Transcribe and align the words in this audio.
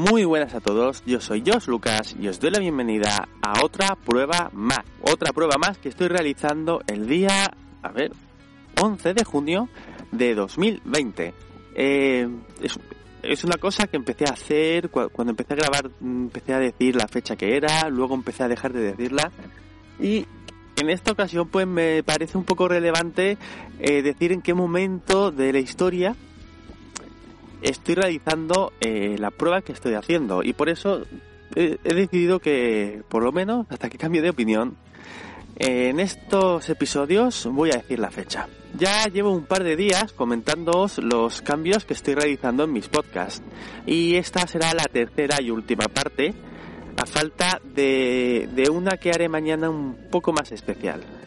Muy 0.00 0.24
buenas 0.24 0.54
a 0.54 0.60
todos, 0.60 1.02
yo 1.04 1.20
soy 1.20 1.42
Josh 1.46 1.66
Lucas 1.66 2.16
y 2.18 2.26
os 2.26 2.40
doy 2.40 2.50
la 2.50 2.58
bienvenida 2.58 3.28
a 3.42 3.62
otra 3.62 3.96
prueba 3.96 4.48
más. 4.54 4.80
Otra 5.02 5.30
prueba 5.34 5.56
más 5.58 5.76
que 5.76 5.90
estoy 5.90 6.08
realizando 6.08 6.80
el 6.86 7.06
día, 7.06 7.50
a 7.82 7.92
ver, 7.92 8.10
11 8.80 9.12
de 9.12 9.24
junio 9.24 9.68
de 10.10 10.34
2020. 10.34 11.34
Eh, 11.74 12.28
es, 12.62 12.80
es, 13.22 13.44
una 13.44 13.58
cosa 13.58 13.88
que 13.88 13.98
empecé 13.98 14.24
a 14.24 14.32
hacer 14.32 14.88
cuando 14.88 15.32
empecé 15.32 15.52
a 15.52 15.56
grabar, 15.56 15.90
empecé 16.00 16.54
a 16.54 16.60
decir 16.60 16.96
la 16.96 17.06
fecha 17.06 17.36
que 17.36 17.54
era, 17.54 17.90
luego 17.90 18.14
empecé 18.14 18.42
a 18.42 18.48
dejar 18.48 18.72
de 18.72 18.80
decirla 18.80 19.30
y 20.00 20.24
en 20.80 20.88
esta 20.88 21.12
ocasión 21.12 21.48
pues 21.48 21.66
me 21.66 22.02
parece 22.04 22.38
un 22.38 22.44
poco 22.44 22.68
relevante 22.68 23.36
eh, 23.78 24.00
decir 24.00 24.32
en 24.32 24.40
qué 24.40 24.54
momento 24.54 25.30
de 25.30 25.52
la 25.52 25.58
historia 25.58 26.16
estoy 27.62 27.94
realizando 27.94 28.72
eh, 28.80 29.16
la 29.18 29.30
prueba 29.30 29.62
que 29.62 29.72
estoy 29.72 29.94
haciendo 29.94 30.42
y 30.42 30.52
por 30.52 30.68
eso 30.68 31.02
he, 31.54 31.78
he, 31.84 31.94
decidido 31.94 32.38
que 32.38 33.02
por 33.08 33.22
lo 33.22 33.32
menos 33.32 33.66
hasta 33.70 33.88
que 33.88 33.98
cambie 33.98 34.22
de 34.22 34.30
opinión 34.30 34.76
en 35.56 36.00
estos 36.00 36.68
episodios 36.70 37.46
voy 37.46 37.70
a 37.70 37.78
decir 37.78 37.98
la 37.98 38.10
fecha. 38.10 38.48
Ya 38.78 39.04
llevo 39.06 39.32
un 39.32 39.44
par 39.44 39.64
de 39.64 39.76
días 39.76 40.12
comentándoos 40.12 40.98
los 40.98 41.42
cambios 41.42 41.84
que 41.84 41.94
estoy 41.94 42.14
realizando 42.14 42.64
en 42.64 42.72
mis 42.72 42.88
podcasts 42.88 43.42
y 43.84 44.14
esta 44.16 44.46
será 44.46 44.72
la 44.74 44.84
tercera 44.84 45.42
y 45.42 45.50
última 45.50 45.86
parte 45.86 46.32
a 46.96 47.06
falta 47.06 47.60
de 47.74 48.68
una 48.70 48.96
que 48.96 49.10
haré 49.10 49.28
mañana 49.28 49.70
un 49.70 50.08
poco 50.10 50.32
más 50.32 50.52
especial 50.52 51.19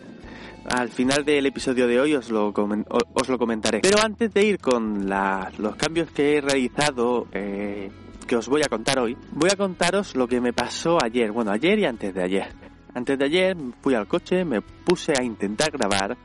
al 0.69 0.89
final 0.89 1.25
del 1.25 1.45
episodio 1.45 1.88
de 1.88 2.00
hoy 2.00 2.16
os 2.16 2.30
lo, 2.30 2.53
os 2.53 3.30
lo 3.30 3.38
comentaré. 3.38 3.80
Pero 3.81 4.00
antes 4.02 4.33
de 4.33 4.45
ir 4.45 4.59
con 4.59 5.09
la, 5.09 5.52
los 5.58 5.75
cambios 5.75 6.11
que 6.11 6.38
he 6.38 6.42
realizado, 6.42 7.28
eh, 7.31 7.92
que 8.28 8.36
os 8.36 8.47
voy 8.47 8.61
a 8.64 8.69
contar 8.69 9.00
hoy, 9.00 9.17
voy 9.31 9.50
a 9.52 9.56
contaros 9.56 10.16
lo 10.16 10.28
que 10.28 10.39
me 10.41 10.53
pasó 10.53 10.97
ayer. 11.03 11.31
Bueno, 11.31 11.52
ayer 11.52 11.80
y 11.80 11.86
antes 11.86 12.14
de 12.14 12.23
ayer. 12.23 12.47
Antes 12.94 13.17
de 13.17 13.25
ayer 13.25 13.58
fui 13.81 13.95
al 13.95 14.08
coche, 14.08 14.45
me 14.45 14.61
puse 14.61 15.14
a 15.17 15.23
intentar 15.23 15.72
grabar 15.72 16.16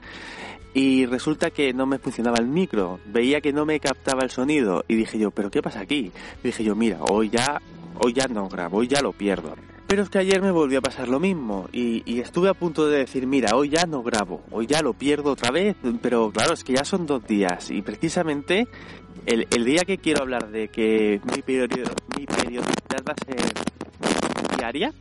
y 0.74 1.06
resulta 1.06 1.50
que 1.50 1.72
no 1.72 1.86
me 1.86 1.98
funcionaba 1.98 2.38
el 2.38 2.46
micro. 2.46 3.00
Veía 3.06 3.40
que 3.40 3.52
no 3.52 3.64
me 3.64 3.80
captaba 3.80 4.22
el 4.22 4.30
sonido 4.30 4.84
y 4.86 4.96
dije 4.96 5.18
yo, 5.18 5.30
¿pero 5.30 5.50
qué 5.50 5.62
pasa 5.62 5.80
aquí? 5.80 6.12
dije 6.42 6.62
yo, 6.62 6.74
mira, 6.74 6.98
hoy 7.00 7.30
ya, 7.30 7.60
hoy 7.98 8.12
ya 8.12 8.26
no 8.26 8.48
grabo, 8.48 8.78
hoy 8.78 8.88
ya 8.88 9.00
lo 9.00 9.12
pierdo. 9.12 9.54
Pero 9.88 10.02
es 10.02 10.10
que 10.10 10.18
ayer 10.18 10.42
me 10.42 10.50
volvió 10.50 10.80
a 10.80 10.82
pasar 10.82 11.08
lo 11.08 11.18
mismo 11.18 11.66
y, 11.72 12.02
y, 12.04 12.20
estuve 12.20 12.50
a 12.50 12.54
punto 12.54 12.86
de 12.86 12.98
decir, 12.98 13.26
mira, 13.26 13.56
hoy 13.56 13.70
ya 13.70 13.86
no 13.86 14.02
grabo, 14.02 14.42
hoy 14.50 14.66
ya 14.66 14.82
lo 14.82 14.92
pierdo 14.92 15.32
otra 15.32 15.50
vez, 15.50 15.76
pero 16.02 16.30
claro, 16.30 16.52
es 16.52 16.62
que 16.62 16.74
ya 16.74 16.84
son 16.84 17.06
dos 17.06 17.26
días 17.26 17.70
y 17.70 17.80
precisamente 17.80 18.68
el, 19.24 19.48
el 19.50 19.64
día 19.64 19.84
que 19.86 19.96
quiero 19.96 20.22
hablar 20.22 20.50
de 20.50 20.68
que 20.68 21.22
mi, 21.34 21.40
periodo, 21.40 21.94
mi 22.18 22.26
periodicidad 22.26 23.02
va 23.08 23.14
a 23.14 23.24
ser 23.24 24.58
diaria, 24.58 24.92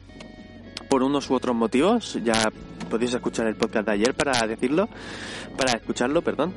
por 0.89 1.03
unos 1.03 1.29
u 1.29 1.35
otros 1.35 1.55
motivos, 1.55 2.17
ya 2.23 2.49
podéis 2.89 3.13
escuchar 3.13 3.47
el 3.47 3.55
podcast 3.55 3.87
de 3.87 3.93
ayer 3.93 4.13
para 4.13 4.47
decirlo, 4.47 4.87
para 5.57 5.73
escucharlo, 5.73 6.21
perdón. 6.21 6.53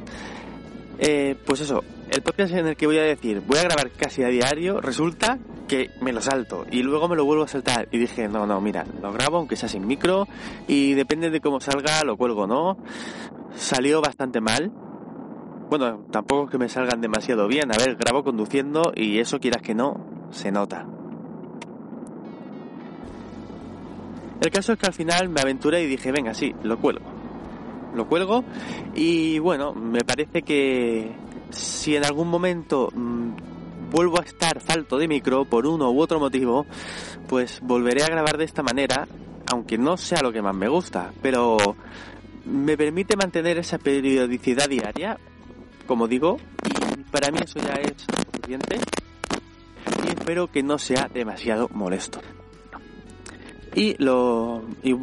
Eh, 0.99 1.35
pues 1.47 1.61
eso, 1.63 1.83
el 2.11 2.23
podcast 2.23 2.53
en 2.55 2.67
el 2.67 2.77
que 2.77 2.87
voy 2.87 2.99
a 2.99 3.03
decir, 3.03 3.41
voy 3.47 3.59
a 3.59 3.63
grabar 3.63 3.91
casi 3.93 4.23
a 4.23 4.29
diario, 4.29 4.81
resulta 4.81 5.39
que 5.69 5.91
me 6.01 6.13
lo 6.13 6.21
salto 6.21 6.67
y 6.71 6.83
luego 6.83 7.09
me 7.09 7.15
lo 7.15 7.25
vuelvo 7.25 7.45
a 7.45 7.49
saltar. 7.49 7.89
Y 7.93 7.99
dije, 7.99 8.29
no, 8.29 8.47
no, 8.47 8.61
mira, 8.61 8.85
lo 9.01 9.13
grabo 9.13 9.39
aunque 9.39 9.57
sea 9.57 9.69
sin 9.69 9.87
micro 9.87 10.27
y 10.67 10.95
depende 10.95 11.31
de 11.31 11.41
cómo 11.41 11.61
salga, 11.61 12.03
lo 12.05 12.17
cuelgo, 12.17 12.47
¿no? 12.47 12.77
Salió 13.55 14.01
bastante 14.01 14.41
mal. 14.41 14.73
Bueno, 15.71 16.05
tampoco 16.11 16.47
es 16.47 16.51
que 16.51 16.59
me 16.59 16.69
salgan 16.69 17.01
demasiado 17.01 17.47
bien. 17.47 17.73
A 17.73 17.79
ver, 17.79 17.95
grabo 17.95 18.25
conduciendo 18.25 18.93
y 18.95 19.21
eso 19.21 19.39
quieras 19.39 19.63
que 19.63 19.75
no, 19.75 20.29
se 20.31 20.51
nota. 20.51 20.87
El 24.41 24.51
caso 24.51 24.73
es 24.73 24.79
que 24.79 24.87
al 24.87 24.95
final 24.95 25.29
me 25.29 25.43
aventuré 25.43 25.83
y 25.83 25.87
dije, 25.87 26.11
venga, 26.11 26.35
sí, 26.35 26.53
lo 26.65 26.79
cuelgo. 26.79 27.05
Lo 27.95 28.09
cuelgo 28.09 28.45
y 28.95 29.39
bueno, 29.39 29.75
me 29.75 30.01
parece 30.01 30.43
que 30.43 31.13
si 31.51 31.97
en 31.97 32.05
algún 32.05 32.29
momento 32.29 32.91
mmm, 32.95 33.33
vuelvo 33.91 34.21
a 34.21 34.25
estar 34.25 34.61
falto 34.61 34.99
de 34.99 35.09
micro 35.09 35.45
por 35.45 35.67
uno 35.67 35.91
u 35.91 36.01
otro 36.01 36.21
motivo, 36.21 36.67
pues 37.29 37.61
volveré 37.63 38.03
a 38.03 38.09
grabar 38.09 38.39
de 38.39 38.45
esta 38.45 38.63
manera, 38.63 39.09
aunque 39.51 39.79
no 39.79 39.97
sea 39.97 40.23
lo 40.23 40.33
que 40.33 40.43
más 40.43 40.55
me 40.55 40.69
gusta, 40.69 41.13
pero 41.23 41.57
me 42.45 42.77
permite 42.77 43.17
mantener 43.17 43.59
esa 43.59 43.79
periodicidad 43.79 44.69
diaria, 44.69 45.19
como 45.87 46.09
digo, 46.09 46.39
y 46.67 47.03
para 47.11 47.31
mí 47.31 47.39
eso 47.45 47.59
ya 47.59 47.75
es 47.75 48.03
suficiente 48.03 48.79
y 50.05 50.09
espero 50.09 50.51
que 50.51 50.63
no 50.63 50.79
sea 50.79 51.09
demasiado 51.13 51.69
molesto. 51.73 52.21
Y 53.75 53.95
lo 54.03 54.63
y 54.83 54.97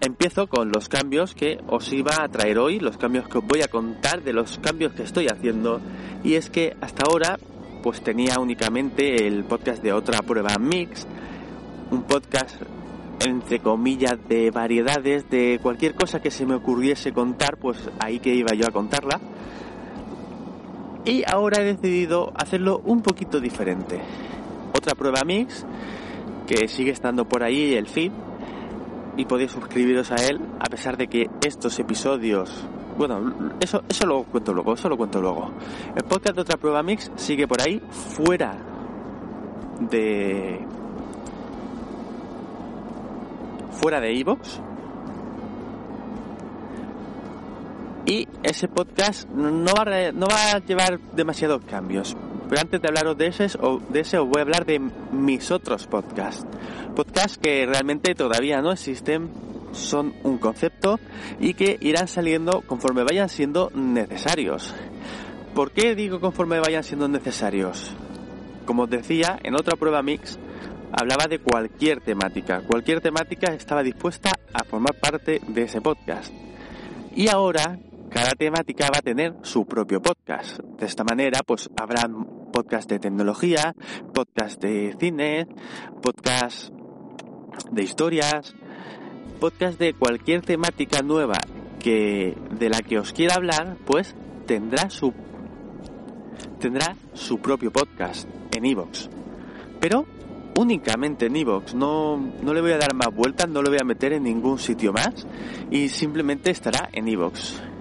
empiezo 0.00 0.46
con 0.46 0.70
los 0.70 0.88
cambios 0.88 1.34
que 1.34 1.58
os 1.68 1.92
iba 1.92 2.22
a 2.22 2.28
traer 2.28 2.58
hoy, 2.58 2.78
los 2.78 2.96
cambios 2.96 3.28
que 3.28 3.38
os 3.38 3.46
voy 3.46 3.62
a 3.62 3.68
contar 3.68 4.22
de 4.22 4.32
los 4.32 4.58
cambios 4.58 4.92
que 4.94 5.02
estoy 5.02 5.26
haciendo. 5.28 5.80
Y 6.22 6.34
es 6.34 6.50
que 6.50 6.76
hasta 6.80 7.04
ahora 7.06 7.38
pues 7.82 8.02
tenía 8.02 8.38
únicamente 8.38 9.26
el 9.26 9.44
podcast 9.44 9.82
de 9.82 9.92
otra 9.92 10.20
prueba 10.20 10.56
mix, 10.58 11.06
un 11.90 12.02
podcast 12.04 12.62
entre 13.20 13.60
comillas 13.60 14.16
de 14.28 14.50
variedades 14.50 15.28
de 15.30 15.58
cualquier 15.62 15.94
cosa 15.94 16.20
que 16.20 16.30
se 16.30 16.46
me 16.46 16.54
ocurriese 16.54 17.12
contar, 17.12 17.58
pues 17.58 17.78
ahí 18.00 18.20
que 18.20 18.34
iba 18.34 18.54
yo 18.54 18.66
a 18.66 18.70
contarla. 18.70 19.20
Y 21.04 21.22
ahora 21.26 21.60
he 21.60 21.64
decidido 21.64 22.32
hacerlo 22.34 22.80
un 22.84 23.02
poquito 23.02 23.38
diferente. 23.38 24.00
Otra 24.72 24.94
prueba 24.94 25.22
mix 25.24 25.64
que 26.46 26.68
sigue 26.68 26.90
estando 26.90 27.24
por 27.26 27.42
ahí 27.42 27.74
el 27.74 27.88
feed 27.88 28.12
y 29.16 29.24
podéis 29.26 29.52
suscribiros 29.52 30.10
a 30.10 30.16
él 30.16 30.40
a 30.58 30.64
pesar 30.66 30.96
de 30.96 31.06
que 31.08 31.30
estos 31.44 31.78
episodios 31.78 32.64
bueno 32.98 33.54
eso 33.60 33.82
eso 33.88 34.06
lo 34.06 34.24
cuento 34.24 34.52
luego 34.52 34.74
eso 34.74 34.88
lo 34.88 34.96
cuento 34.96 35.20
luego. 35.20 35.50
El 35.94 36.04
podcast 36.04 36.36
de 36.36 36.42
otra 36.42 36.56
prueba 36.56 36.82
mix 36.82 37.10
sigue 37.16 37.46
por 37.46 37.60
ahí 37.60 37.80
fuera 37.90 38.56
de 39.80 40.60
fuera 43.72 44.00
de 44.00 44.18
Evox 44.18 44.60
y 48.06 48.28
ese 48.42 48.68
podcast 48.68 49.28
no 49.30 49.72
va, 49.74 50.08
a, 50.08 50.12
no 50.12 50.26
va 50.26 50.52
a 50.52 50.58
llevar 50.58 51.00
demasiados 51.14 51.62
cambios 51.64 52.16
pero 52.48 52.60
antes 52.60 52.80
de 52.80 52.88
hablaros 52.88 53.16
de 53.16 53.26
ese, 53.28 53.46
de 53.88 54.00
ese 54.00 54.18
os 54.18 54.28
voy 54.28 54.38
a 54.38 54.42
hablar 54.42 54.64
de 54.64 54.78
mis 54.78 55.50
otros 55.50 55.86
podcasts. 55.86 56.46
Podcasts 56.94 57.38
que 57.38 57.66
realmente 57.66 58.14
todavía 58.14 58.60
no 58.60 58.72
existen, 58.72 59.30
son 59.72 60.14
un 60.22 60.38
concepto 60.38 60.98
y 61.40 61.54
que 61.54 61.76
irán 61.80 62.08
saliendo 62.08 62.62
conforme 62.62 63.04
vayan 63.04 63.28
siendo 63.28 63.70
necesarios. 63.74 64.74
¿Por 65.54 65.72
qué 65.72 65.94
digo 65.94 66.20
conforme 66.20 66.60
vayan 66.60 66.82
siendo 66.82 67.08
necesarios? 67.08 67.92
Como 68.66 68.84
os 68.84 68.90
decía, 68.90 69.38
en 69.42 69.54
otra 69.54 69.76
prueba 69.76 70.02
mix 70.02 70.38
hablaba 70.92 71.26
de 71.26 71.40
cualquier 71.40 72.00
temática. 72.00 72.62
Cualquier 72.66 73.00
temática 73.00 73.52
estaba 73.52 73.82
dispuesta 73.82 74.30
a 74.52 74.64
formar 74.64 74.94
parte 74.94 75.40
de 75.46 75.62
ese 75.62 75.80
podcast. 75.80 76.32
Y 77.14 77.28
ahora 77.28 77.78
cada 78.14 78.30
temática 78.36 78.90
va 78.94 79.00
a 79.00 79.02
tener 79.02 79.34
su 79.42 79.66
propio 79.66 80.00
podcast. 80.00 80.60
De 80.78 80.86
esta 80.86 81.02
manera, 81.02 81.40
pues 81.44 81.68
habrá 81.76 82.08
podcast 82.52 82.88
de 82.88 83.00
tecnología, 83.00 83.74
podcast 84.14 84.62
de 84.62 84.94
cine, 85.00 85.48
podcast 86.00 86.70
de 87.72 87.82
historias, 87.82 88.54
podcast 89.40 89.80
de 89.80 89.94
cualquier 89.94 90.42
temática 90.42 91.02
nueva 91.02 91.40
que 91.80 92.38
de 92.52 92.68
la 92.68 92.82
que 92.82 93.00
os 93.00 93.12
quiera 93.12 93.34
hablar, 93.34 93.78
pues 93.84 94.14
tendrá 94.46 94.90
su 94.90 95.12
tendrá 96.60 96.94
su 97.14 97.38
propio 97.38 97.72
podcast 97.72 98.28
en 98.54 98.64
iVoox. 98.64 99.08
Pero 99.80 100.06
únicamente 100.56 101.26
en 101.26 101.34
iVoox. 101.34 101.74
No, 101.74 102.16
no 102.16 102.54
le 102.54 102.60
voy 102.60 102.70
a 102.70 102.78
dar 102.78 102.94
más 102.94 103.12
vueltas, 103.12 103.48
no 103.48 103.60
lo 103.60 103.70
voy 103.70 103.80
a 103.80 103.84
meter 103.84 104.12
en 104.12 104.22
ningún 104.22 104.60
sitio 104.60 104.92
más 104.92 105.26
y 105.72 105.88
simplemente 105.88 106.52
estará 106.52 106.88
en 106.92 107.08
iVoox. 107.08 107.73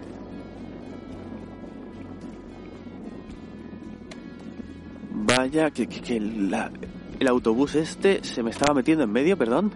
Que, 5.54 5.88
que, 5.88 6.18
el 6.18 7.28
autobús 7.28 7.76
este 7.76 8.24
se 8.24 8.42
me 8.42 8.50
estaba 8.50 8.74
metiendo 8.74 9.04
en 9.04 9.12
medio, 9.12 9.38
perdón. 9.38 9.72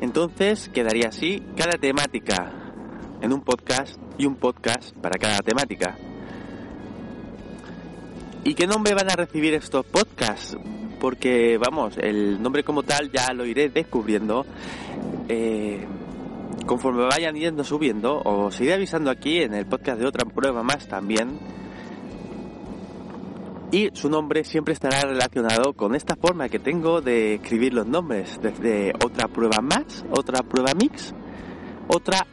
Entonces 0.00 0.68
quedaría 0.70 1.10
así 1.10 1.40
cada 1.56 1.78
temática 1.78 2.52
en 3.20 3.32
un 3.32 3.42
podcast 3.42 3.96
y 4.18 4.26
un 4.26 4.34
podcast 4.34 4.92
para 4.96 5.20
cada 5.20 5.38
temática. 5.38 5.96
¿Y 8.42 8.54
qué 8.54 8.66
nombre 8.66 8.92
van 8.94 9.08
a 9.08 9.14
recibir 9.14 9.54
estos 9.54 9.86
podcasts? 9.86 10.56
Porque, 10.98 11.56
vamos, 11.56 11.96
el 11.96 12.42
nombre 12.42 12.64
como 12.64 12.82
tal 12.82 13.12
ya 13.12 13.32
lo 13.32 13.46
iré 13.46 13.68
descubriendo 13.68 14.46
eh, 15.28 15.86
conforme 16.66 17.04
vayan 17.04 17.36
yendo 17.36 17.62
subiendo. 17.62 18.20
Os 18.20 18.60
iré 18.60 18.74
avisando 18.74 19.12
aquí 19.12 19.42
en 19.42 19.54
el 19.54 19.66
podcast 19.66 20.00
de 20.00 20.06
otra 20.06 20.28
prueba 20.28 20.64
más 20.64 20.88
también. 20.88 21.38
Y 23.74 23.90
su 23.92 24.08
nombre 24.08 24.44
siempre 24.44 24.72
estará 24.72 25.00
relacionado 25.00 25.72
con 25.72 25.96
esta 25.96 26.14
forma 26.14 26.48
que 26.48 26.60
tengo 26.60 27.00
de 27.00 27.34
escribir 27.34 27.74
los 27.74 27.88
nombres. 27.88 28.38
Desde 28.40 28.92
otra 29.04 29.26
prueba 29.26 29.60
más, 29.60 30.04
otra 30.12 30.44
prueba 30.44 30.74
mix, 30.80 31.12
otra 31.88 32.24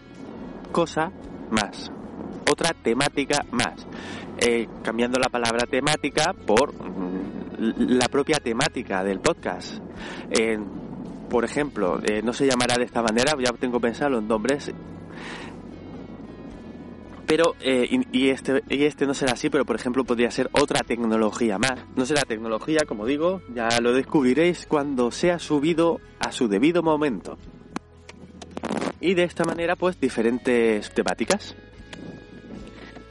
cosa 0.72 1.12
más, 1.50 1.92
otra 2.48 2.76
temática 2.84 3.44
más. 3.50 3.88
Eh, 4.38 4.68
cambiando 4.84 5.18
la 5.18 5.30
palabra 5.30 5.66
temática 5.66 6.32
por 6.46 6.76
mm, 6.76 7.98
la 7.98 8.08
propia 8.08 8.38
temática 8.38 9.04
del 9.04 9.20
podcast. 9.20 9.80
Eh, 10.30 10.60
por 11.28 11.44
ejemplo, 11.44 12.00
eh, 12.04 12.22
no 12.22 12.34
se 12.34 12.46
llamará 12.46 12.76
de 12.78 12.84
esta 12.84 13.02
manera, 13.02 13.34
ya 13.44 13.52
tengo 13.54 13.80
pensado 13.80 14.12
los 14.12 14.24
nombres. 14.24 14.72
Pero, 17.32 17.56
y, 17.64 18.28
este, 18.28 18.62
este 18.68 19.06
no 19.06 19.14
será 19.14 19.32
así, 19.32 19.50
pero 19.50 19.64
por 19.64 19.78
ejemplo 19.78 20.04
podría 20.04 20.30
ser 20.32 20.50
otra 20.52 20.82
tecnología 20.82 21.58
más. 21.58 21.80
No 21.96 22.06
será 22.06 22.24
tecnología, 22.24 22.80
como 22.86 23.06
digo, 23.06 23.42
ya 23.56 23.70
lo 23.80 23.94
descubriréis 23.94 24.66
cuando 24.68 25.12
sea 25.12 25.40
subido 25.40 26.02
a 26.20 26.34
su 26.34 26.50
debido 26.50 26.84
momento. 26.84 27.38
Y 29.00 29.14
de 29.14 29.24
esta 29.24 29.46
manera, 29.46 29.78
pues 29.78 29.98
diferentes 29.98 30.94
temáticas. 30.94 31.56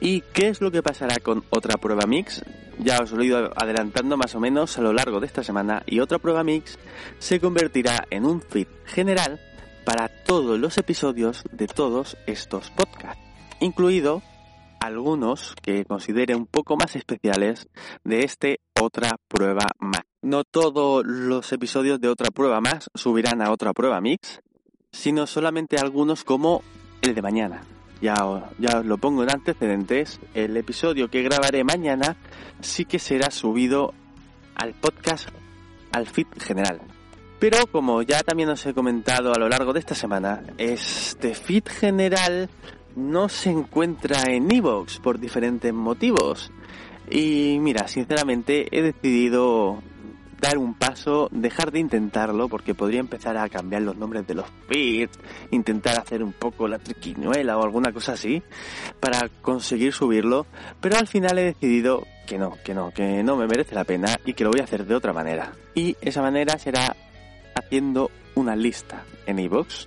¿Y 0.02 0.20
qué 0.20 0.48
es 0.48 0.60
lo 0.60 0.70
que 0.70 0.82
pasará 0.82 1.16
con 1.20 1.42
otra 1.48 1.78
prueba 1.78 2.04
mix? 2.06 2.44
Ya 2.78 2.98
os 2.98 3.12
lo 3.12 3.22
he 3.22 3.26
ido 3.26 3.50
adelantando 3.56 4.18
más 4.18 4.34
o 4.34 4.40
menos 4.40 4.76
a 4.76 4.82
lo 4.82 4.92
largo 4.92 5.20
de 5.20 5.28
esta 5.28 5.42
semana 5.42 5.82
y 5.86 6.00
otra 6.00 6.18
prueba 6.18 6.44
mix 6.44 6.78
se 7.20 7.40
convertirá 7.40 8.06
en 8.10 8.26
un 8.26 8.42
feed 8.42 8.66
general 8.84 9.40
para 9.86 10.08
todos 10.08 10.60
los 10.60 10.76
episodios 10.76 11.42
de 11.52 11.66
todos 11.66 12.18
estos 12.26 12.70
podcasts, 12.70 13.29
incluido 13.60 14.22
algunos 14.80 15.54
que 15.62 15.84
considere 15.84 16.34
un 16.34 16.46
poco 16.46 16.76
más 16.76 16.96
especiales 16.96 17.68
de 18.04 18.20
este 18.20 18.60
otra 18.80 19.16
prueba 19.28 19.66
más. 19.78 20.02
No 20.22 20.44
todos 20.44 21.04
los 21.06 21.52
episodios 21.52 22.00
de 22.00 22.08
otra 22.08 22.30
prueba 22.30 22.60
más 22.60 22.90
subirán 22.94 23.42
a 23.42 23.52
otra 23.52 23.72
prueba 23.72 24.00
mix, 24.00 24.40
sino 24.92 25.26
solamente 25.26 25.76
algunos 25.78 26.24
como 26.24 26.62
el 27.02 27.14
de 27.14 27.22
mañana 27.22 27.62
ya, 28.00 28.14
ya 28.58 28.78
os 28.78 28.86
lo 28.86 28.98
pongo 28.98 29.22
en 29.22 29.30
antecedentes, 29.30 30.20
el 30.34 30.56
episodio 30.56 31.08
que 31.08 31.22
grabaré 31.22 31.64
mañana 31.64 32.16
sí 32.60 32.84
que 32.84 32.98
será 32.98 33.30
subido 33.30 33.92
al 34.54 34.74
podcast, 34.74 35.28
al 35.92 36.06
feed 36.06 36.26
general. 36.38 36.80
Pero 37.38 37.66
como 37.66 38.02
ya 38.02 38.22
también 38.22 38.50
os 38.50 38.64
he 38.66 38.74
comentado 38.74 39.32
a 39.32 39.38
lo 39.38 39.48
largo 39.48 39.72
de 39.72 39.80
esta 39.80 39.94
semana, 39.94 40.42
este 40.58 41.34
feed 41.34 41.64
general 41.68 42.50
no 43.00 43.28
se 43.28 43.50
encuentra 43.50 44.22
en 44.28 44.50
Evox 44.52 44.98
por 44.98 45.18
diferentes 45.18 45.72
motivos. 45.72 46.52
Y 47.10 47.58
mira, 47.60 47.88
sinceramente 47.88 48.68
he 48.70 48.82
decidido 48.82 49.82
dar 50.40 50.58
un 50.58 50.74
paso, 50.74 51.28
dejar 51.32 51.70
de 51.70 51.80
intentarlo, 51.80 52.48
porque 52.48 52.74
podría 52.74 53.00
empezar 53.00 53.36
a 53.36 53.48
cambiar 53.48 53.82
los 53.82 53.96
nombres 53.96 54.26
de 54.26 54.34
los 54.34 54.46
feeds, 54.68 55.18
intentar 55.50 55.98
hacer 55.98 56.22
un 56.22 56.32
poco 56.32 56.66
la 56.66 56.78
triquiñuela 56.78 57.58
o 57.58 57.62
alguna 57.62 57.92
cosa 57.92 58.12
así, 58.12 58.42
para 59.00 59.28
conseguir 59.42 59.92
subirlo, 59.92 60.46
pero 60.80 60.96
al 60.96 61.06
final 61.06 61.38
he 61.38 61.44
decidido 61.44 62.06
que 62.26 62.38
no, 62.38 62.56
que 62.64 62.74
no, 62.74 62.90
que 62.90 63.22
no 63.22 63.36
me 63.36 63.46
merece 63.46 63.74
la 63.74 63.84
pena 63.84 64.18
y 64.24 64.32
que 64.32 64.44
lo 64.44 64.50
voy 64.50 64.60
a 64.60 64.64
hacer 64.64 64.86
de 64.86 64.94
otra 64.94 65.12
manera. 65.12 65.52
Y 65.74 65.96
esa 66.00 66.22
manera 66.22 66.58
será 66.58 66.96
haciendo 67.54 68.10
una 68.34 68.56
lista 68.56 69.04
en 69.26 69.40
iVoox, 69.40 69.86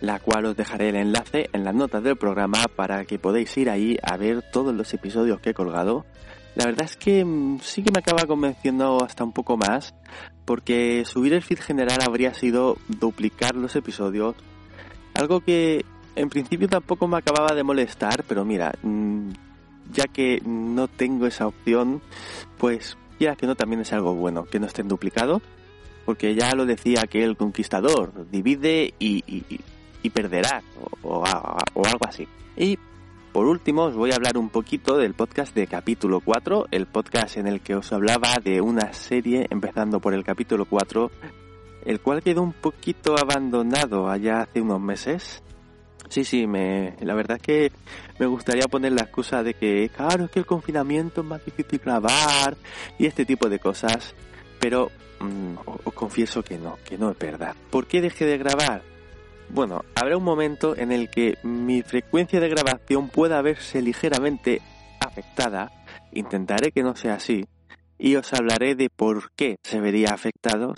la 0.00 0.18
cual 0.18 0.46
os 0.46 0.56
dejaré 0.56 0.88
el 0.88 0.96
enlace 0.96 1.48
en 1.52 1.64
las 1.64 1.74
notas 1.74 2.02
del 2.02 2.16
programa 2.16 2.64
para 2.74 3.04
que 3.04 3.18
podáis 3.18 3.56
ir 3.56 3.70
ahí 3.70 3.96
a 4.02 4.16
ver 4.16 4.42
todos 4.50 4.74
los 4.74 4.92
episodios 4.94 5.40
que 5.40 5.50
he 5.50 5.54
colgado. 5.54 6.06
La 6.54 6.64
verdad 6.64 6.84
es 6.84 6.96
que 6.96 7.24
mm, 7.24 7.60
sí 7.60 7.82
que 7.82 7.92
me 7.92 8.00
acaba 8.00 8.26
convenciendo 8.26 9.04
hasta 9.04 9.24
un 9.24 9.32
poco 9.32 9.56
más, 9.56 9.94
porque 10.44 11.04
subir 11.04 11.32
el 11.34 11.42
feed 11.42 11.60
general 11.60 11.98
habría 12.06 12.34
sido 12.34 12.76
duplicar 12.88 13.54
los 13.54 13.76
episodios, 13.76 14.34
algo 15.14 15.40
que 15.40 15.84
en 16.16 16.28
principio 16.28 16.68
tampoco 16.68 17.06
me 17.06 17.18
acababa 17.18 17.54
de 17.54 17.62
molestar, 17.62 18.24
pero 18.26 18.44
mira, 18.44 18.72
mm, 18.82 19.30
ya 19.92 20.04
que 20.04 20.40
no 20.44 20.88
tengo 20.88 21.26
esa 21.26 21.46
opción, 21.46 22.00
pues 22.58 22.96
ya 23.18 23.36
que 23.36 23.46
no 23.46 23.54
también 23.54 23.82
es 23.82 23.92
algo 23.92 24.14
bueno, 24.14 24.44
que 24.44 24.58
no 24.58 24.66
estén 24.66 24.88
duplicados, 24.88 25.42
porque 26.04 26.34
ya 26.34 26.54
lo 26.54 26.66
decía 26.66 27.06
que 27.08 27.22
el 27.22 27.36
conquistador 27.36 28.26
divide 28.30 28.94
y, 28.98 29.44
perderá, 30.08 30.62
o, 31.02 31.22
o 31.74 31.86
algo 31.86 32.06
así. 32.08 32.26
Y 32.56 32.78
por 33.32 33.46
último, 33.46 33.84
os 33.84 33.94
voy 33.94 34.10
a 34.10 34.16
hablar 34.16 34.36
un 34.36 34.48
poquito 34.48 34.96
del 34.96 35.14
podcast 35.14 35.54
de 35.54 35.68
capítulo 35.68 36.20
4, 36.20 36.66
el 36.72 36.86
podcast 36.86 37.36
en 37.36 37.46
el 37.46 37.60
que 37.60 37.76
os 37.76 37.92
hablaba 37.92 38.34
de 38.42 38.60
una 38.60 38.92
serie 38.92 39.46
empezando 39.50 40.00
por 40.00 40.14
el 40.14 40.24
capítulo 40.24 40.64
4, 40.64 41.12
el 41.84 42.00
cual 42.00 42.24
quedó 42.24 42.42
un 42.42 42.52
poquito 42.52 43.16
abandonado 43.16 44.08
allá 44.10 44.42
hace 44.42 44.60
unos 44.60 44.80
meses. 44.80 45.44
Sí, 46.08 46.24
sí, 46.24 46.48
me, 46.48 46.96
la 47.02 47.14
verdad 47.14 47.36
es 47.36 47.42
que 47.42 47.72
me 48.18 48.26
gustaría 48.26 48.66
poner 48.66 48.92
la 48.92 49.02
excusa 49.02 49.44
de 49.44 49.54
que, 49.54 49.88
claro, 49.94 50.24
es 50.24 50.30
que 50.32 50.40
el 50.40 50.46
confinamiento 50.46 51.20
es 51.20 51.26
más 51.28 51.44
difícil 51.44 51.78
grabar 51.78 52.56
y 52.98 53.06
este 53.06 53.24
tipo 53.24 53.48
de 53.48 53.60
cosas, 53.60 54.12
pero 54.58 54.90
mm, 55.20 55.54
os 55.84 55.94
confieso 55.94 56.42
que 56.42 56.58
no, 56.58 56.78
que 56.84 56.98
no 56.98 57.12
es 57.12 57.18
verdad. 57.18 57.54
¿Por 57.70 57.86
qué 57.86 58.00
dejé 58.00 58.26
de 58.26 58.38
grabar? 58.38 58.89
Bueno, 59.52 59.84
habrá 59.96 60.16
un 60.16 60.22
momento 60.22 60.76
en 60.76 60.92
el 60.92 61.10
que 61.10 61.36
mi 61.42 61.82
frecuencia 61.82 62.38
de 62.38 62.48
grabación 62.48 63.08
pueda 63.08 63.42
verse 63.42 63.82
ligeramente 63.82 64.62
afectada. 65.00 65.72
Intentaré 66.12 66.70
que 66.70 66.84
no 66.84 66.94
sea 66.94 67.14
así. 67.14 67.44
Y 67.98 68.14
os 68.14 68.32
hablaré 68.32 68.76
de 68.76 68.90
por 68.90 69.32
qué 69.32 69.56
se 69.62 69.80
vería 69.80 70.10
afectado, 70.14 70.74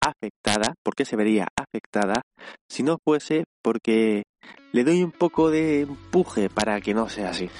afectada, 0.00 0.74
por 0.82 0.94
qué 0.94 1.04
se 1.04 1.16
vería 1.16 1.46
afectada 1.54 2.22
si 2.68 2.82
no 2.82 2.96
fuese 3.04 3.44
porque 3.62 4.24
le 4.72 4.84
doy 4.84 5.02
un 5.02 5.12
poco 5.12 5.50
de 5.50 5.82
empuje 5.82 6.48
para 6.48 6.80
que 6.80 6.94
no 6.94 7.08
sea 7.08 7.30
así. 7.30 7.50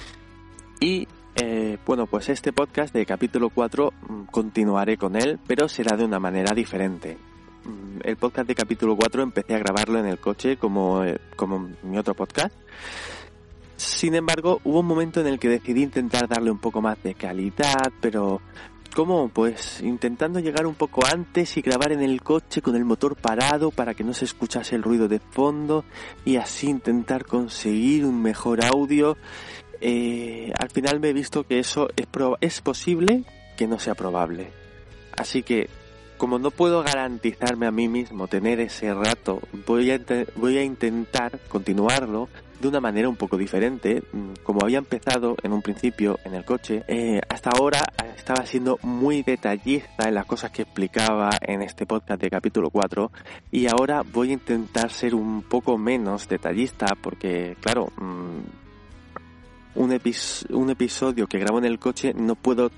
Y 0.79 1.07
eh, 1.35 1.77
bueno, 1.85 2.07
pues 2.07 2.29
este 2.29 2.51
podcast 2.51 2.93
de 2.93 3.05
capítulo 3.05 3.49
4 3.51 3.91
mm, 3.91 4.23
continuaré 4.25 4.97
con 4.97 5.15
él, 5.15 5.39
pero 5.47 5.69
será 5.69 5.95
de 5.95 6.05
una 6.05 6.19
manera 6.19 6.53
diferente. 6.53 7.17
Mm, 7.63 7.99
el 8.03 8.17
podcast 8.17 8.47
de 8.47 8.55
capítulo 8.55 8.95
4 8.95 9.21
empecé 9.21 9.53
a 9.53 9.59
grabarlo 9.59 9.99
en 9.99 10.05
el 10.07 10.17
coche 10.19 10.57
como, 10.57 11.03
eh, 11.03 11.19
como 11.35 11.69
mi 11.83 11.97
otro 11.97 12.15
podcast. 12.15 12.55
Sin 13.77 14.15
embargo, 14.15 14.61
hubo 14.63 14.79
un 14.79 14.85
momento 14.85 15.21
en 15.21 15.27
el 15.27 15.39
que 15.39 15.49
decidí 15.49 15.83
intentar 15.83 16.27
darle 16.27 16.51
un 16.51 16.59
poco 16.59 16.81
más 16.81 17.01
de 17.03 17.13
calidad, 17.13 17.91
pero 17.99 18.41
¿cómo? 18.95 19.29
Pues 19.29 19.81
intentando 19.81 20.39
llegar 20.39 20.65
un 20.65 20.75
poco 20.75 21.05
antes 21.05 21.57
y 21.57 21.61
grabar 21.61 21.91
en 21.91 22.01
el 22.01 22.21
coche 22.21 22.61
con 22.61 22.75
el 22.75 22.85
motor 22.85 23.15
parado 23.15 23.71
para 23.71 23.93
que 23.93 24.03
no 24.03 24.13
se 24.13 24.25
escuchase 24.25 24.75
el 24.75 24.83
ruido 24.83 25.07
de 25.07 25.19
fondo 25.19 25.83
y 26.25 26.37
así 26.37 26.67
intentar 26.69 27.25
conseguir 27.25 28.05
un 28.05 28.21
mejor 28.21 28.63
audio. 28.63 29.17
Eh, 29.81 30.51
al 30.59 30.69
final 30.69 30.99
me 30.99 31.09
he 31.09 31.13
visto 31.13 31.43
que 31.45 31.59
eso 31.59 31.89
es, 31.95 32.07
es 32.41 32.61
posible 32.61 33.23
que 33.57 33.67
no 33.67 33.79
sea 33.79 33.95
probable. 33.95 34.51
Así 35.17 35.43
que 35.43 35.69
como 36.21 36.37
no 36.37 36.51
puedo 36.51 36.83
garantizarme 36.83 37.65
a 37.65 37.71
mí 37.71 37.87
mismo 37.87 38.27
tener 38.27 38.59
ese 38.59 38.93
rato, 38.93 39.41
voy 39.65 39.89
a, 39.89 40.63
intentar 40.63 41.39
continuarlo 41.49 42.29
de 42.59 42.67
una 42.67 42.79
manera 42.79 43.09
un 43.09 43.15
poco 43.15 43.37
diferente. 43.37 44.03
Mm, 44.13 44.33
como 44.43 44.59
había 44.61 44.77
empezado 44.77 45.35
en 45.41 45.51
un 45.51 45.63
principio 45.63 46.19
en 46.23 46.35
el 46.35 46.45
coche, 46.45 46.83
eh, 46.87 47.21
hasta 47.27 47.49
ahora 47.49 47.81
estaba 48.15 48.45
siendo 48.45 48.77
muy 48.83 49.23
detallista 49.23 50.07
en 50.07 50.13
las 50.13 50.27
cosas 50.27 50.51
que 50.51 50.61
explicaba 50.61 51.31
en 51.41 51.63
este 51.63 51.87
podcast 51.87 52.21
de 52.21 52.29
capítulo 52.29 52.69
4 52.69 53.11
y 53.49 53.65
ahora 53.65 54.03
voy 54.03 54.29
a 54.29 54.33
intentar 54.33 54.91
ser 54.91 55.15
un 55.15 55.41
poco 55.41 55.79
menos 55.79 56.29
detallista 56.29 56.85
porque, 57.01 57.57
claro, 57.61 57.87
mm, 57.97 58.41
un, 59.73 59.99
un 60.51 60.69
episodio 60.69 61.25
que 61.25 61.39
grabo 61.39 61.57
en 61.57 61.65
el 61.65 61.79
coche 61.79 62.13
no 62.13 62.35
puedo 62.35 62.69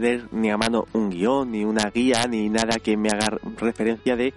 tener 0.00 0.32
ni 0.32 0.50
a 0.50 0.56
mano 0.56 0.86
un 0.92 1.10
guion, 1.10 1.50
ni 1.50 1.64
una 1.64 1.90
guía, 1.90 2.26
ni 2.28 2.48
nada 2.48 2.78
que 2.82 2.96
me 2.96 3.08
haga 3.10 3.38
referencia 3.58 4.16
de 4.16 4.32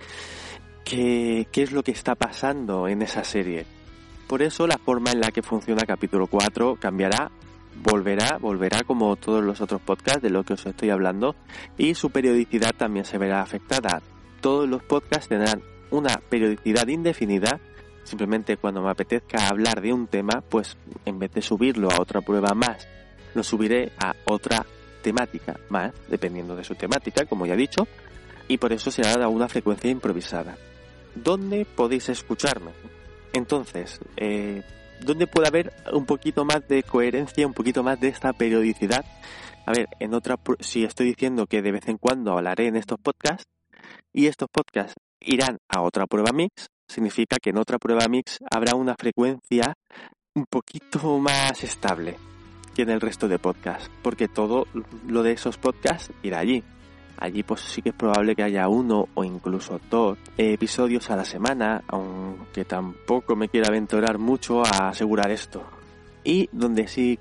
qué, 0.83 1.47
qué 1.51 1.63
es 1.63 1.71
lo 1.71 1.83
que 1.83 1.91
está 1.91 2.15
pasando 2.15 2.87
en 2.87 3.01
esa 3.01 3.23
serie. 3.23 3.65
Por 4.27 4.41
eso 4.41 4.67
la 4.67 4.77
forma 4.77 5.11
en 5.11 5.21
la 5.21 5.31
que 5.31 5.43
funciona 5.43 5.83
capítulo 5.83 6.27
4 6.27 6.77
cambiará, 6.79 7.31
volverá, 7.83 8.37
volverá 8.39 8.83
como 8.83 9.15
todos 9.15 9.43
los 9.43 9.61
otros 9.61 9.81
podcasts 9.81 10.21
de 10.21 10.29
lo 10.29 10.43
que 10.43 10.53
os 10.53 10.65
estoy 10.65 10.89
hablando 10.89 11.35
y 11.77 11.95
su 11.95 12.09
periodicidad 12.09 12.73
también 12.75 13.05
se 13.05 13.17
verá 13.17 13.41
afectada. 13.41 14.01
Todos 14.41 14.67
los 14.67 14.83
podcasts 14.83 15.29
tendrán 15.29 15.61
una 15.91 16.15
periodicidad 16.29 16.87
indefinida 16.87 17.59
Simplemente 18.05 18.57
cuando 18.57 18.83
me 18.83 18.91
apetezca 18.91 19.47
hablar 19.47 19.81
de 19.81 19.91
un 19.91 20.05
tema, 20.05 20.43
pues 20.47 20.77
en 21.05 21.17
vez 21.17 21.33
de 21.33 21.41
subirlo 21.41 21.89
a 21.89 21.99
otra 21.99 22.21
prueba 22.21 22.53
más, 22.53 22.87
lo 23.33 23.43
subiré 23.43 23.91
a 23.97 24.13
otra 24.25 24.63
temática 25.05 25.59
más, 25.69 25.93
dependiendo 26.07 26.55
de 26.55 26.63
su 26.63 26.73
temática, 26.73 27.25
como 27.25 27.45
ya 27.45 27.53
he 27.53 27.57
dicho, 27.57 27.87
y 28.47 28.57
por 28.57 28.73
eso 28.73 28.89
será 28.89 29.23
a 29.23 29.27
una 29.27 29.47
frecuencia 29.47 29.91
improvisada. 29.91 30.57
¿Dónde 31.13 31.63
podéis 31.63 32.09
escucharme? 32.09 32.71
Entonces, 33.31 33.99
eh, 34.17 34.63
¿dónde 35.01 35.27
puede 35.27 35.47
haber 35.47 35.73
un 35.93 36.07
poquito 36.07 36.43
más 36.43 36.67
de 36.67 36.81
coherencia, 36.81 37.45
un 37.45 37.53
poquito 37.53 37.83
más 37.83 37.99
de 37.99 38.07
esta 38.07 38.33
periodicidad? 38.33 39.05
A 39.67 39.71
ver, 39.73 39.87
en 39.99 40.15
otra, 40.15 40.39
si 40.59 40.83
estoy 40.83 41.05
diciendo 41.05 41.45
que 41.45 41.61
de 41.61 41.71
vez 41.71 41.87
en 41.87 41.99
cuando 41.99 42.31
hablaré 42.31 42.65
en 42.65 42.75
estos 42.75 42.97
podcasts, 42.97 43.45
y 44.11 44.25
estos 44.25 44.47
podcasts 44.51 44.95
irán 45.19 45.59
a 45.69 45.83
otra 45.83 46.07
prueba 46.07 46.31
mix, 46.33 46.65
significa 46.87 47.37
que 47.39 47.51
en 47.51 47.59
otra 47.59 47.77
prueba 47.77 48.07
mix 48.09 48.39
habrá 48.49 48.75
una 48.75 48.95
frecuencia 48.97 49.75
un 50.33 50.45
poquito 50.49 51.19
más 51.19 51.63
estable 51.63 52.17
que 52.75 52.83
en 52.83 52.89
el 52.91 53.01
resto 53.01 53.27
de 53.27 53.39
podcasts, 53.39 53.89
porque 54.03 54.27
todo 54.27 54.67
lo 55.07 55.23
de 55.23 55.31
esos 55.31 55.57
podcasts 55.57 56.11
irá 56.21 56.39
allí. 56.39 56.63
Allí 57.17 57.43
pues 57.43 57.61
sí 57.61 57.81
que 57.81 57.89
es 57.89 57.95
probable 57.95 58.35
que 58.35 58.43
haya 58.43 58.67
uno 58.67 59.07
o 59.13 59.23
incluso 59.23 59.79
dos 59.89 60.17
episodios 60.37 61.09
a 61.09 61.15
la 61.15 61.23
semana, 61.23 61.81
aunque 61.87 62.65
tampoco 62.65 63.37
me 63.37 63.47
quiera 63.47 63.69
aventurar 63.69 64.17
mucho 64.17 64.65
a 64.65 64.89
asegurar 64.89 65.31
esto. 65.31 65.63
Y 66.25 66.49
donde 66.51 66.87
sí, 66.87 67.17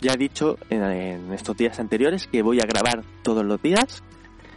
ya 0.00 0.14
he 0.14 0.16
dicho 0.16 0.58
en 0.70 1.32
estos 1.32 1.56
días 1.56 1.78
anteriores 1.78 2.26
que 2.26 2.42
voy 2.42 2.60
a 2.60 2.66
grabar 2.66 3.04
todos 3.22 3.44
los 3.44 3.62
días 3.62 4.02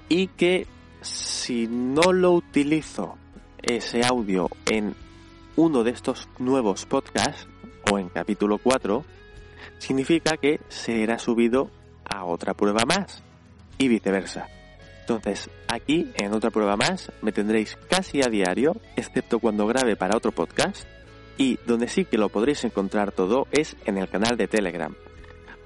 y 0.09 0.27
que 0.27 0.65
si 1.01 1.67
no 1.67 2.11
lo 2.11 2.31
utilizo 2.31 3.17
ese 3.61 4.03
audio 4.03 4.49
en 4.65 4.95
uno 5.55 5.83
de 5.83 5.91
estos 5.91 6.27
nuevos 6.39 6.85
podcasts 6.85 7.47
o 7.91 7.99
en 7.99 8.09
capítulo 8.09 8.57
4, 8.57 9.05
significa 9.77 10.37
que 10.37 10.59
será 10.69 11.19
subido 11.19 11.69
a 12.05 12.25
otra 12.25 12.53
prueba 12.53 12.83
más 12.85 13.23
y 13.77 13.87
viceversa. 13.87 14.47
Entonces, 15.01 15.49
aquí 15.67 16.11
en 16.15 16.33
otra 16.33 16.49
prueba 16.49 16.77
más 16.77 17.11
me 17.21 17.33
tendréis 17.33 17.77
casi 17.89 18.21
a 18.21 18.29
diario, 18.29 18.73
excepto 18.95 19.39
cuando 19.39 19.67
grabe 19.67 19.95
para 19.95 20.15
otro 20.15 20.31
podcast, 20.31 20.87
y 21.37 21.59
donde 21.65 21.87
sí 21.87 22.05
que 22.05 22.17
lo 22.17 22.29
podréis 22.29 22.63
encontrar 22.63 23.11
todo 23.11 23.47
es 23.51 23.75
en 23.85 23.97
el 23.97 24.07
canal 24.07 24.37
de 24.37 24.47
Telegram. 24.47 24.95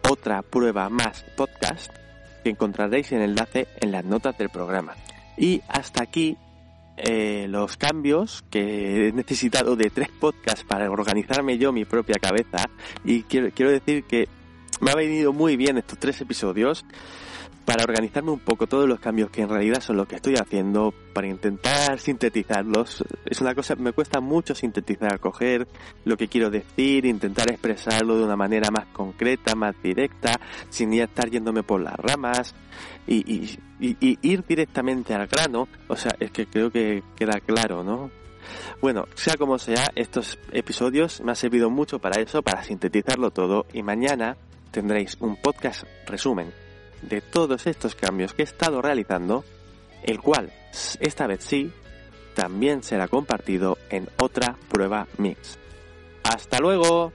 Otra 0.09 0.41
prueba 0.41 0.89
más 0.89 1.23
podcast 1.35 1.91
que 2.43 2.49
encontraréis 2.49 3.11
en 3.11 3.21
el 3.21 3.31
enlace 3.31 3.67
en 3.79 3.91
las 3.91 4.05
notas 4.05 4.37
del 4.37 4.49
programa. 4.49 4.95
Y 5.37 5.61
hasta 5.67 6.01
aquí 6.01 6.37
eh, 6.97 7.47
los 7.49 7.77
cambios 7.77 8.43
que 8.49 9.07
he 9.07 9.11
necesitado 9.11 9.75
de 9.75 9.89
tres 9.89 10.09
podcasts 10.09 10.63
para 10.63 10.89
organizarme 10.89 11.57
yo 11.57 11.71
mi 11.71 11.85
propia 11.85 12.17
cabeza. 12.19 12.69
Y 13.03 13.23
quiero, 13.23 13.49
quiero 13.53 13.71
decir 13.71 14.03
que 14.03 14.27
me 14.79 14.91
ha 14.91 14.95
venido 14.95 15.33
muy 15.33 15.55
bien 15.57 15.77
estos 15.77 15.97
tres 15.97 16.21
episodios 16.21 16.85
para 17.67 17.83
organizarme 17.83 18.31
un 18.31 18.39
poco 18.39 18.65
todos 18.65 18.87
los 18.87 18.97
cambios 18.97 19.29
que 19.29 19.41
en 19.41 19.49
realidad 19.49 19.81
son 19.81 19.97
los 19.97 20.07
que 20.07 20.15
estoy 20.15 20.35
haciendo 20.35 20.93
para 21.13 21.27
intentar 21.27 21.99
sintetizarlos. 21.99 23.03
Es 23.25 23.41
una 23.41 23.53
cosa, 23.53 23.75
me 23.75 23.91
cuesta 23.91 24.21
mucho 24.21 24.55
sintetizar, 24.55 25.19
coger 25.19 25.67
lo 26.05 26.15
que 26.15 26.29
quiero 26.29 26.49
decir, 26.49 27.05
intentar 27.05 27.51
expresarlo 27.51 28.17
de 28.17 28.23
una 28.23 28.37
manera 28.37 28.69
más 28.71 28.85
concreta, 28.93 29.53
más 29.53 29.75
directa, 29.83 30.31
sin 30.69 30.93
ya 30.93 31.03
estar 31.03 31.29
yéndome 31.29 31.61
por 31.61 31.81
las 31.81 31.97
ramas 31.97 32.55
y, 33.05 33.59
ir 33.81 34.45
directamente 34.47 35.13
al 35.13 35.27
grano. 35.27 35.67
O 35.89 35.97
sea, 35.97 36.15
es 36.21 36.31
que 36.31 36.45
creo 36.45 36.71
que 36.71 37.03
queda 37.17 37.41
claro, 37.41 37.83
¿no? 37.83 38.09
Bueno, 38.81 39.07
sea 39.15 39.35
como 39.35 39.59
sea, 39.59 39.91
estos 39.93 40.39
episodios 40.53 41.19
me 41.19 41.31
han 41.31 41.35
servido 41.35 41.69
mucho 41.69 41.99
para 41.99 42.21
eso, 42.21 42.41
para 42.41 42.63
sintetizarlo 42.63 43.31
todo 43.31 43.65
y 43.73 43.83
mañana 43.83 44.37
tendréis 44.71 45.17
un 45.19 45.35
podcast 45.35 45.83
resumen 46.05 46.53
de 47.01 47.21
todos 47.21 47.67
estos 47.67 47.95
cambios 47.95 48.33
que 48.33 48.43
he 48.43 48.45
estado 48.45 48.81
realizando, 48.81 49.43
el 50.03 50.19
cual, 50.19 50.51
esta 50.99 51.27
vez 51.27 51.43
sí, 51.43 51.71
también 52.35 52.83
será 52.83 53.07
compartido 53.07 53.77
en 53.89 54.09
otra 54.17 54.55
prueba 54.69 55.07
mix. 55.17 55.57
¡Hasta 56.23 56.59
luego! 56.59 57.11